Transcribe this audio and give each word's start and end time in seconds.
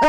В 0.00 0.04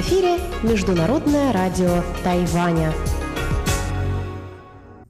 эфире 0.00 0.38
Международное 0.62 1.52
радио 1.52 2.02
Тайваня. 2.24 2.94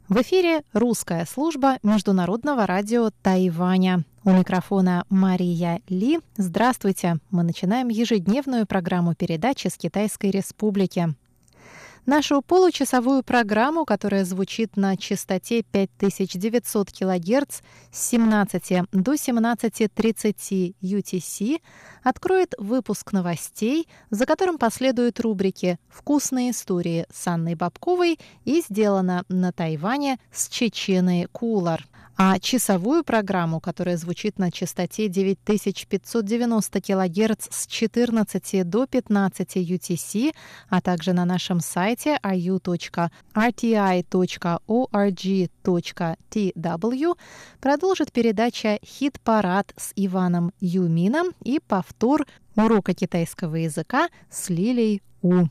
В 0.08 0.20
эфире 0.22 0.62
русская 0.72 1.24
служба 1.24 1.78
Международного 1.84 2.66
радио 2.66 3.10
Тайваня. 3.22 4.02
У 4.24 4.30
микрофона 4.30 5.04
Мария 5.08 5.80
Ли. 5.88 6.18
Здравствуйте! 6.36 7.18
Мы 7.30 7.44
начинаем 7.44 7.90
ежедневную 7.90 8.66
программу 8.66 9.14
передачи 9.14 9.68
с 9.68 9.76
Китайской 9.76 10.32
Республики. 10.32 11.14
Нашу 12.08 12.40
получасовую 12.40 13.22
программу, 13.22 13.84
которая 13.84 14.24
звучит 14.24 14.78
на 14.78 14.96
частоте 14.96 15.62
5900 15.62 16.90
кГц 16.90 17.60
с 17.92 18.08
17 18.08 18.88
до 18.92 19.12
17.30 19.12 20.74
UTC, 20.80 21.60
откроет 22.02 22.54
выпуск 22.56 23.12
новостей, 23.12 23.86
за 24.08 24.24
которым 24.24 24.56
последуют 24.56 25.20
рубрики 25.20 25.78
«Вкусные 25.90 26.52
истории» 26.52 27.04
с 27.12 27.26
Анной 27.26 27.56
Бабковой 27.56 28.18
и 28.46 28.62
«Сделано 28.66 29.26
на 29.28 29.52
Тайване» 29.52 30.18
с 30.32 30.48
Чеченой 30.48 31.28
Кулар– 31.30 31.86
а 32.20 32.38
часовую 32.40 33.04
программу, 33.04 33.60
которая 33.60 33.96
звучит 33.96 34.40
на 34.40 34.50
частоте 34.50 35.06
9590 35.06 36.80
кГц 36.80 37.46
с 37.48 37.68
14 37.68 38.68
до 38.68 38.86
15 38.88 39.56
UTC, 39.56 40.34
а 40.68 40.80
также 40.80 41.12
на 41.12 41.24
нашем 41.24 41.60
сайте 41.60 42.18
iu.rti.org.tw, 42.20 43.08
продолжит 47.60 48.12
передача 48.12 48.80
«Хит-парад» 48.84 49.72
с 49.76 49.92
Иваном 49.94 50.52
Юмином 50.58 51.28
и 51.44 51.60
повтор 51.60 52.26
урока 52.56 52.94
китайского 52.94 53.54
языка 53.54 54.08
с 54.28 54.50
Лилей 54.50 55.02
У. 55.22 55.46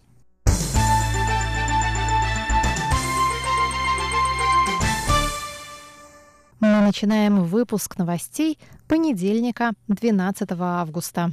Мы 6.59 6.69
начинаем 6.69 7.43
выпуск 7.43 7.99
новостей 7.99 8.57
понедельника, 8.87 9.73
12 9.89 10.49
августа. 10.59 11.31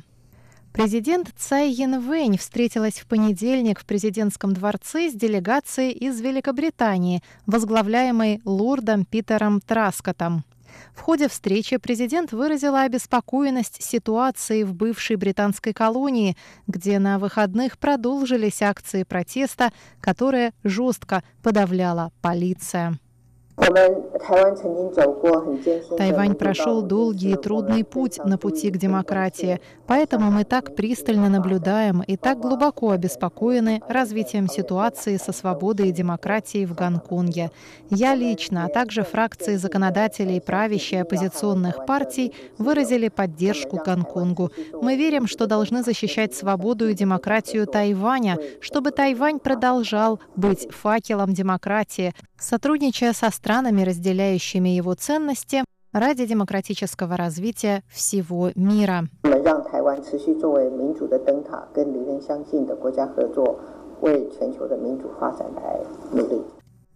Президент 0.75 1.31
Цай 1.39 1.71
Янвэнь 1.71 2.37
встретилась 2.37 3.01
в 3.01 3.07
понедельник 3.07 3.81
в 3.81 3.87
президентском 3.87 4.53
дворце 4.53 5.09
с 5.09 5.15
делегацией 5.15 5.93
из 5.93 6.21
Великобритании, 6.21 7.23
возглавляемой 7.47 8.43
лордом 8.45 9.07
Питером 9.07 9.63
Траскотом. 9.63 10.45
В 10.95 11.01
ходе 11.01 11.29
встречи 11.29 11.79
президент 11.79 12.33
выразила 12.33 12.83
обеспокоенность 12.83 13.83
ситуацией 13.83 14.65
в 14.65 14.75
бывшей 14.75 15.17
британской 15.17 15.73
колонии, 15.73 16.37
где 16.67 16.99
на 16.99 17.19
выходных 17.19 17.79
продолжились 17.79 18.61
акции 18.61 19.05
протеста, 19.05 19.73
которые 20.03 20.53
жестко 20.65 21.23
подавляла 21.43 22.13
полиция. 22.21 22.99
Тайвань 25.97 26.35
прошел 26.35 26.83
долгий 26.83 27.33
и 27.33 27.37
трудный 27.37 27.85
путь 27.85 28.19
на 28.25 28.37
пути 28.37 28.71
к 28.71 28.77
демократии, 28.77 29.61
поэтому 29.87 30.33
мы 30.33 30.43
так 30.45 30.75
пристально 30.75 31.29
наблюдаем 31.29 32.03
и 32.03 32.17
так 32.17 32.41
глубоко 32.41 32.91
обеспокоены 32.91 33.81
развитием 33.89 34.49
ситуации 34.49 35.19
со 35.19 35.33
свободой 35.33 35.91
и 35.91 35.93
демократией 35.93 36.67
в 36.67 36.75
Гонконге. 36.75 37.53
Я 37.91 38.17
лично, 38.17 38.65
а 38.65 38.69
также 38.69 39.05
фракции 39.05 39.55
законодателей 39.55 40.41
правящей 40.41 41.03
оппозиционных 41.03 41.87
партий 41.87 42.35
выразили 42.59 43.09
поддержку 43.09 43.77
Гонконгу. 43.77 44.51
Мы 44.83 44.97
верим, 44.97 45.29
что 45.29 45.47
должны 45.47 45.85
защищать 45.85 46.35
свободу 46.35 46.89
и 46.89 46.95
демократию 46.95 47.67
Тайваня, 47.67 48.37
чтобы 48.61 48.91
Тайвань 48.91 49.39
продолжал 49.39 50.19
быть 50.35 50.67
факелом 50.73 51.33
демократии, 51.33 52.15
сотрудничая 52.37 53.13
со 53.13 53.31
странами, 53.45 53.83
разделяющими 53.83 54.71
его 54.71 54.95
ценности, 54.95 55.65
ради 55.93 56.25
демократического 56.25 57.15
развития 57.19 57.83
всего 57.91 58.51
мира. 58.55 59.07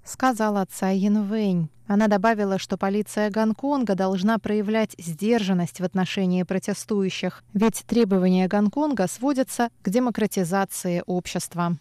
Сказала 0.04 0.66
Цай 0.70 0.96
Янвэнь. 0.96 1.68
Она 1.86 2.08
добавила, 2.08 2.58
что 2.58 2.78
полиция 2.78 3.30
Гонконга 3.30 3.94
должна 3.94 4.38
проявлять 4.38 4.94
сдержанность 4.98 5.80
в 5.80 5.84
отношении 5.84 6.44
протестующих, 6.44 7.44
ведь 7.52 7.84
требования 7.86 8.48
Гонконга 8.48 9.06
сводятся 9.06 9.68
к 9.82 9.90
демократизации 9.90 11.02
общества. 11.06 11.76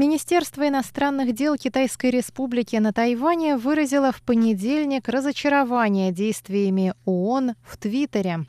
Министерство 0.00 0.66
иностранных 0.66 1.34
дел 1.34 1.58
Китайской 1.58 2.10
Республики 2.10 2.74
на 2.76 2.90
Тайване 2.90 3.58
выразило 3.58 4.12
в 4.12 4.22
понедельник 4.22 5.10
разочарование 5.10 6.10
действиями 6.10 6.94
ООН 7.04 7.52
в 7.62 7.76
Твиттере. 7.76 8.46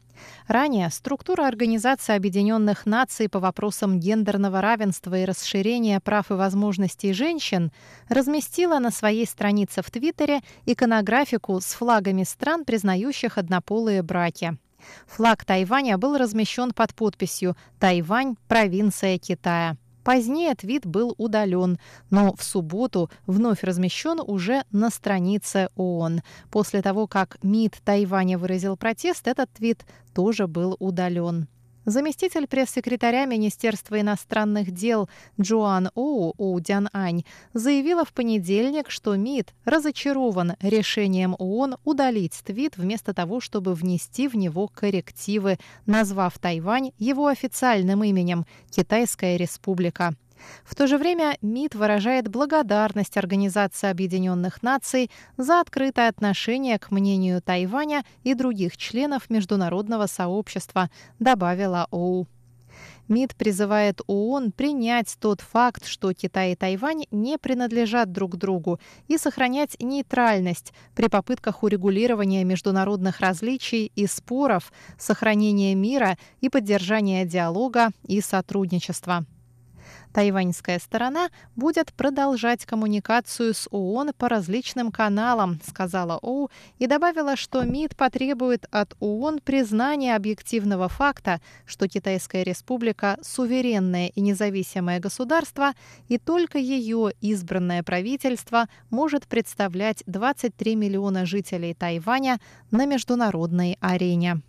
Ранее 0.48 0.90
структура 0.90 1.46
Организации 1.46 2.16
Объединенных 2.16 2.86
Наций 2.86 3.28
по 3.28 3.42
вопросам 3.42 4.00
гендерного 4.00 4.62
равенства 4.62 5.20
и 5.20 5.26
расширения 5.26 6.00
прав 6.00 6.32
и 6.32 6.36
возможностей 6.36 7.12
женщин 7.12 7.74
разместила 8.08 8.80
на 8.80 8.90
своей 8.90 9.26
странице 9.26 9.82
в 9.82 9.92
Твиттере 9.92 10.40
иконографику 10.66 11.60
с 11.60 11.66
флагами 11.66 12.24
стран, 12.24 12.64
признающих 12.64 13.38
однополые 13.38 14.04
браки. 14.04 14.58
Флаг 15.06 15.44
Тайваня 15.44 15.98
был 15.98 16.18
размещен 16.18 16.72
под 16.72 16.96
подписью 16.96 17.58
«Тайвань– 17.78 18.38
провинция 18.48 19.18
Китая». 19.18 19.76
Позднее 20.04 20.56
твит 20.56 20.86
был 20.86 21.14
удален, 21.18 21.78
но 22.10 22.34
в 22.36 22.44
субботу 22.44 23.10
вновь 23.28 23.64
размещен 23.64 24.20
уже 24.26 24.64
на 24.72 24.90
странице 24.90 25.70
ООН. 25.76 26.22
После 26.50 26.82
того, 26.82 27.08
как 27.08 27.38
МИД 27.44 27.78
Тайваня 27.84 28.38
выразил 28.38 28.78
протест, 28.78 29.28
этот 29.28 29.52
твит 29.52 29.86
тоже 30.14 30.48
был 30.48 30.76
удален. 30.80 31.48
Заместитель 31.86 32.46
пресс-секретаря 32.46 33.26
Министерства 33.26 34.00
иностранных 34.00 34.70
дел 34.72 35.10
Джоан 35.40 35.90
Оу 35.96 36.36
Оудян 36.38 36.90
Ань 36.94 37.24
заявила 37.54 38.06
в 38.06 38.14
понедельник, 38.14 38.92
что 38.92 39.16
МИД 39.16 39.56
разочарован 39.66 40.54
решением 40.62 41.36
ООН 41.40 41.78
удалить 41.84 42.40
твит 42.46 42.78
вместо 42.78 43.16
того, 43.16 43.40
чтобы 43.40 43.74
внести 43.74 44.28
в 44.28 44.36
него 44.36 44.68
коррективы, 44.68 45.58
назвав 45.88 46.38
Тайвань 46.38 46.92
его 47.00 47.26
официальным 47.28 48.04
именем– 48.04 48.46
Китайская 48.70 49.38
республика. 49.38 50.14
В 50.64 50.76
то 50.76 50.88
же 50.88 50.98
время 50.98 51.38
МИД 51.42 51.76
выражает 51.76 52.28
благодарность 52.28 53.18
Организации 53.18 53.90
Объединенных 53.90 54.64
Наций 54.64 55.12
за 55.38 55.60
открытое 55.60 56.08
отношение 56.08 56.80
к 56.80 56.92
мнению 56.92 57.42
Тайваня 57.42 58.04
и 58.24 58.34
других 58.34 58.78
членов 58.78 59.30
международного 59.30 60.08
сообщества, 60.08 60.90
добавила 61.20 61.88
ОУ. 61.92 62.28
МИД 63.12 63.36
призывает 63.36 64.00
ООН 64.08 64.54
принять 64.54 65.18
тот 65.20 65.42
факт, 65.42 65.86
что 65.86 66.14
Китай 66.14 66.54
и 66.54 66.56
Тайвань 66.56 67.04
не 67.12 67.38
принадлежат 67.38 68.12
друг 68.12 68.38
другу, 68.38 68.80
и 69.08 69.18
сохранять 69.18 69.76
нейтральность 69.82 70.72
при 70.96 71.10
попытках 71.10 71.64
урегулирования 71.64 72.46
международных 72.46 73.20
различий 73.20 73.92
и 73.96 74.08
споров, 74.08 74.72
сохранения 74.98 75.76
мира 75.76 76.18
и 76.40 76.48
поддержания 76.48 77.26
диалога 77.26 77.90
и 78.08 78.22
сотрудничества. 78.22 79.26
Тайваньская 80.14 80.80
сторона 80.80 81.30
будет 81.56 81.94
продолжать 81.94 82.66
коммуникацию 82.66 83.54
с 83.54 83.68
ООН 83.72 84.12
по 84.18 84.30
различным 84.30 84.92
каналам, 84.92 85.60
сказала 85.66 86.18
Оу 86.22 86.50
и 86.80 86.88
добавила, 86.88 87.36
что 87.36 87.64
МИД 87.64 87.96
потребует 87.96 88.66
от 88.72 88.96
ООН 89.00 89.40
признания 89.44 90.16
объективного 90.16 90.90
факта, 90.90 91.42
что 91.66 91.88
Китайская 91.88 92.44
республика– 92.44 93.18
суверенное 93.22 94.08
и 94.08 94.22
независимое 94.22 95.00
государство, 95.00 95.74
и 96.08 96.18
только 96.18 96.58
ее 96.58 97.12
избранное 97.22 97.84
правительство 97.84 98.68
может 98.90 99.28
представлять 99.28 100.04
23 100.06 100.76
миллиона 100.76 101.26
жителей 101.26 101.74
Тайваня 101.74 102.40
на 102.72 102.86
международной 102.86 103.78
арене. 103.80 104.42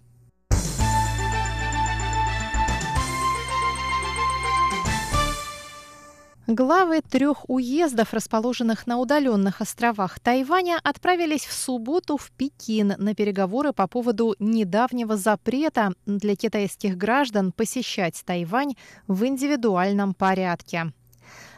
Главы 6.55 7.01
трех 7.01 7.49
уездов, 7.49 8.13
расположенных 8.13 8.87
на 8.87 8.99
удаленных 8.99 9.63
островах 9.63 10.21
Тайваня, 10.21 10.79
отправились 10.85 11.47
в 11.47 11.53
субботу 11.55 12.19
в 12.19 12.31
Пекин 12.31 12.93
на 12.99 13.15
переговоры 13.15 13.73
по 13.73 13.87
поводу 13.87 14.37
недавнего 14.39 15.17
запрета 15.17 15.95
для 16.05 16.37
китайских 16.37 16.99
граждан 16.99 17.53
посещать 17.53 18.23
Тайвань 18.27 18.75
в 19.09 19.25
индивидуальном 19.25 20.13
порядке. 20.13 20.93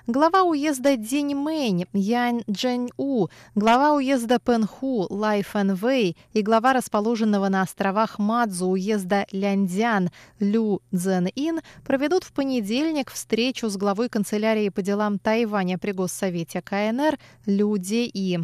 Глава 0.06 0.43
уезда 0.43 0.97
Диньмэнь 0.97 1.87
Ян 1.95 2.43
Джэнь 2.51 2.91
У, 2.99 3.29
глава 3.55 3.95
уезда 3.95 4.39
Пенху 4.39 5.06
Лай 5.09 5.43
Фэн 5.43 5.75
Вэй 5.75 6.17
и 6.35 6.43
глава 6.43 6.75
расположенного 6.75 7.49
на 7.49 7.62
островах 7.62 8.19
Мадзу 8.19 8.67
уезда 8.67 9.27
Ляндян 9.33 10.11
Лю 10.41 10.83
Цзэн 10.95 11.29
Ин 11.35 11.61
проведут 11.85 12.25
в 12.25 12.33
понедельник 12.33 13.11
встречу 13.11 13.69
с 13.69 13.77
главой 13.77 14.11
канцелярии 14.11 14.69
по 14.69 14.83
делам 14.83 15.19
Тайваня 15.19 15.79
при 15.79 15.93
Госсовете 15.93 16.61
КНР 16.61 17.19
Лю 17.47 17.77
Де 17.79 18.05
И. 18.05 18.41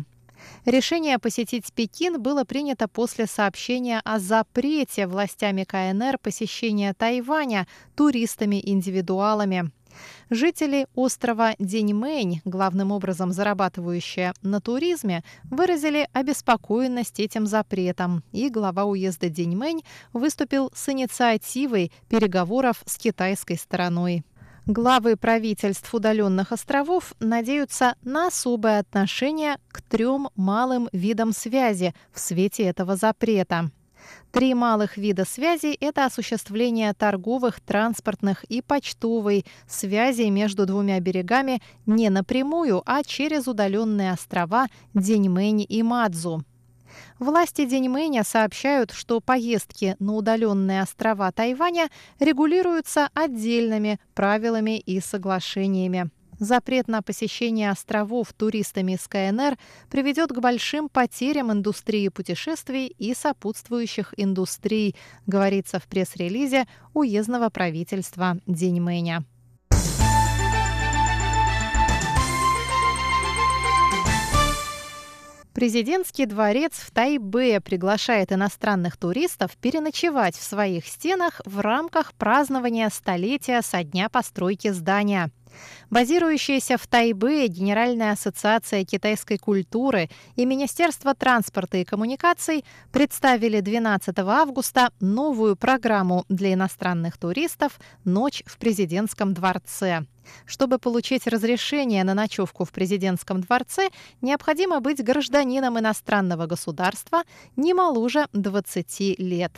Решение 0.65 1.19
посетить 1.19 1.71
Пекин 1.75 2.23
было 2.23 2.45
принято 2.45 2.89
после 2.89 3.27
сообщения 3.27 4.01
о 4.05 4.19
запрете 4.19 5.07
властями 5.07 5.65
КНР 5.65 6.17
посещения 6.23 6.95
Тайваня 6.95 7.67
туристами-индивидуалами. 7.97 9.71
Жители 10.31 10.87
острова 10.95 11.55
Деньмэнь, 11.59 12.41
главным 12.45 12.93
образом 12.93 13.33
зарабатывающие 13.33 14.33
на 14.43 14.61
туризме, 14.61 15.23
выразили 15.45 16.09
обеспокоенность 16.13 17.21
этим 17.21 17.47
запретом, 17.47 18.23
и 18.33 18.49
глава 18.49 18.85
уезда 18.85 19.29
Деньмэнь 19.29 19.83
выступил 20.13 20.71
с 20.75 20.89
инициативой 20.89 21.93
переговоров 22.09 22.83
с 22.87 22.97
китайской 22.97 23.57
стороной. 23.57 24.25
Главы 24.67 25.17
правительств 25.17 25.93
удаленных 25.95 26.53
островов 26.53 27.15
надеются 27.19 27.97
на 28.03 28.29
особое 28.29 28.79
отношение 28.79 29.57
к 29.73 29.83
трем 29.83 30.29
малым 30.37 30.89
видам 30.93 31.33
связи 31.33 31.95
в 32.13 32.21
свете 32.21 32.65
этого 32.65 32.95
запрета. 32.97 33.71
Три 34.33 34.55
малых 34.55 34.97
вида 34.97 35.25
связи– 35.25 35.77
это 35.81 36.05
осуществление 36.05 36.93
торговых, 36.95 37.61
транспортных 37.61 38.45
и 38.45 38.63
почтовой 38.63 39.45
связи 39.67 40.29
между 40.31 40.67
двумя 40.67 41.01
берегами 41.01 41.61
не 41.87 42.11
напрямую, 42.11 42.83
а 42.87 43.03
через 43.03 43.49
удаленные 43.49 44.13
острова 44.13 44.69
Деньмэнь 44.95 45.67
и 45.69 45.83
Мадзу. 45.83 46.45
Власти 47.19 47.65
Деньмэня 47.67 48.25
сообщают, 48.25 48.93
что 48.93 49.21
поездки 49.21 49.97
на 49.99 50.15
удаленные 50.15 50.83
острова 50.83 51.31
Тайваня 51.33 51.89
регулируются 52.19 53.09
отдельными 53.15 53.99
правилами 54.15 54.79
и 54.79 55.01
соглашениями. 55.01 56.11
Запрет 56.41 56.89
на 56.89 57.03
посещение 57.03 57.71
островов 57.71 58.33
туристами 58.33 58.93
из 58.93 59.07
КНР 59.07 59.59
приведет 59.91 60.33
к 60.33 60.41
большим 60.41 60.89
потерям 60.89 61.53
индустрии 61.53 62.09
путешествий 62.09 62.87
и 62.87 63.13
сопутствующих 63.13 64.15
индустрий, 64.17 64.97
говорится 65.27 65.79
в 65.79 65.87
пресс-релизе 65.87 66.67
уездного 66.95 67.51
правительства 67.51 68.39
Деньмэня. 68.47 69.23
Президентский 75.53 76.25
дворец 76.25 76.73
в 76.73 76.91
Тайбе 76.91 77.61
приглашает 77.61 78.33
иностранных 78.33 78.97
туристов 78.97 79.59
переночевать 79.59 80.35
в 80.37 80.43
своих 80.43 80.87
стенах 80.87 81.43
в 81.45 81.61
рамках 81.61 82.15
празднования 82.15 82.89
столетия 82.89 83.61
со 83.61 83.85
дня 83.85 84.09
постройки 84.09 84.71
здания. 84.71 85.31
Базирующаяся 85.91 86.79
в 86.79 86.87
Тайбе 86.87 87.49
Генеральная 87.49 88.13
ассоциация 88.13 88.85
китайской 88.85 89.39
культуры 89.39 90.09
и 90.37 90.45
Министерство 90.45 91.15
транспорта 91.15 91.79
и 91.79 91.85
коммуникаций 91.85 92.65
представили 92.93 93.61
12 93.61 94.19
августа 94.19 94.91
новую 95.01 95.57
программу 95.57 96.25
для 96.29 96.55
иностранных 96.55 97.19
туристов 97.19 97.81
«Ночь 98.05 98.43
в 98.47 98.59
президентском 98.59 99.35
дворце». 99.35 100.05
Чтобы 100.47 100.79
получить 100.79 101.27
разрешение 101.27 102.05
на 102.05 102.15
ночевку 102.15 102.65
в 102.65 102.73
президентском 102.73 103.41
дворце, 103.41 103.89
необходимо 104.21 104.81
быть 104.81 105.03
гражданином 105.03 105.79
иностранного 105.79 106.47
государства 106.47 107.23
не 107.57 107.75
моложе 107.75 108.27
20 108.33 109.19
лет. 109.19 109.53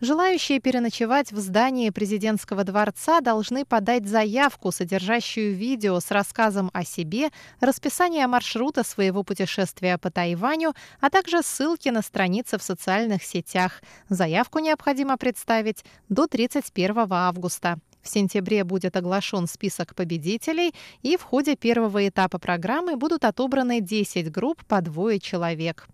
Желающие 0.00 0.60
переночевать 0.60 1.32
в 1.32 1.38
здании 1.38 1.90
президентского 1.90 2.64
дворца 2.64 3.20
должны 3.20 3.64
подать 3.64 4.06
заявку, 4.06 4.72
содержащую 4.72 5.54
видео 5.54 6.00
с 6.00 6.10
рассказом 6.10 6.70
о 6.72 6.84
себе, 6.84 7.30
расписание 7.60 8.26
маршрута 8.26 8.84
своего 8.84 9.22
путешествия 9.22 9.98
по 9.98 10.10
Тайваню, 10.10 10.74
а 11.00 11.10
также 11.10 11.42
ссылки 11.42 11.88
на 11.88 12.02
страницы 12.02 12.58
в 12.58 12.62
социальных 12.62 13.22
сетях. 13.22 13.82
Заявку 14.08 14.58
необходимо 14.58 15.16
представить 15.16 15.84
до 16.08 16.26
31 16.26 17.12
августа. 17.12 17.78
В 18.02 18.08
сентябре 18.08 18.64
будет 18.64 18.96
оглашен 18.96 19.46
список 19.46 19.94
победителей, 19.94 20.74
и 21.02 21.16
в 21.16 21.22
ходе 21.22 21.56
первого 21.56 22.08
этапа 22.08 22.38
программы 22.38 22.96
будут 22.96 23.24
отобраны 23.24 23.80
10 23.80 24.30
групп 24.30 24.64
по 24.64 24.80
двое 24.80 25.20
человек. 25.20 25.86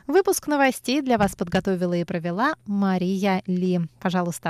Выпуск 0.07 0.47
новостей 0.47 1.01
для 1.01 1.17
вас 1.17 1.35
подготовила 1.35 1.93
и 1.93 2.05
провела 2.05 2.55
Мария 2.65 3.43
Ли. 3.45 3.81
Пожалуйста, 3.99 4.47